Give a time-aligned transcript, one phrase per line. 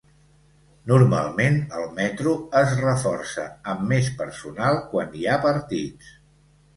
[0.91, 6.09] Normalment el metro es reforça amb més personal quan hi ha partits.